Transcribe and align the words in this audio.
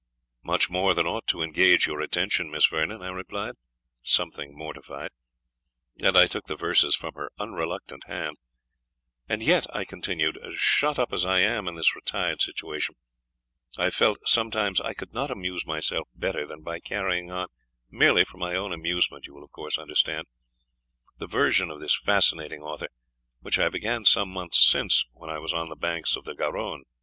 "Much 0.41 0.67
more 0.67 0.95
than 0.95 1.05
ought 1.05 1.27
to 1.27 1.43
engage 1.43 1.85
your 1.85 2.01
attention, 2.01 2.49
Miss 2.49 2.65
Vernon," 2.65 3.03
I 3.03 3.09
replied, 3.09 3.53
something 4.01 4.57
mortified; 4.57 5.11
and 6.01 6.17
I 6.17 6.25
took 6.25 6.45
the 6.47 6.55
verses 6.55 6.95
from 6.95 7.13
her 7.13 7.29
unreluctant 7.37 8.05
hand 8.05 8.37
"And 9.29 9.43
yet," 9.43 9.67
I 9.75 9.85
continued, 9.85 10.39
"shut 10.53 10.97
up 10.97 11.13
as 11.13 11.23
I 11.23 11.41
am 11.41 11.67
in 11.67 11.75
this 11.75 11.95
retired 11.95 12.41
situation, 12.41 12.95
I 13.77 13.83
have 13.83 13.93
felt 13.93 14.17
sometimes 14.27 14.81
I 14.81 14.95
could 14.95 15.13
not 15.13 15.29
amuse 15.29 15.67
myself 15.67 16.07
better 16.15 16.47
than 16.47 16.63
by 16.63 16.79
carrying 16.79 17.29
on 17.29 17.49
merely 17.91 18.25
for 18.25 18.37
my 18.37 18.55
own 18.55 18.73
amusement, 18.73 19.27
you 19.27 19.35
will 19.35 19.43
of 19.43 19.51
course 19.51 19.77
understand 19.77 20.25
the 21.19 21.27
version 21.27 21.69
of 21.69 21.79
this 21.79 21.95
fascinating 21.95 22.63
author, 22.63 22.87
which 23.41 23.59
I 23.59 23.69
began 23.69 24.05
some 24.05 24.29
months 24.29 24.65
since 24.67 25.05
when 25.13 25.29
I 25.29 25.37
was 25.37 25.53
on 25.53 25.69
the 25.69 25.75
banks 25.75 26.15
of 26.15 26.25
the 26.25 26.33
Garonne." 26.33 26.85